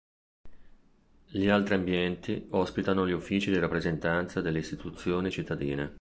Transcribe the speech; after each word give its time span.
Gli 1.27 1.47
altri 1.47 1.75
ambienti 1.75 2.47
ospitano 2.49 3.07
gli 3.07 3.11
uffici 3.11 3.51
di 3.51 3.59
rappresentanza 3.59 4.41
delle 4.41 4.57
istituzioni 4.57 5.29
cittadine. 5.29 5.89